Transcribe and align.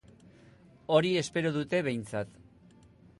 Hori 0.95 1.11
espero 1.21 1.51
dute 1.59 1.83
behintzat. 1.91 2.33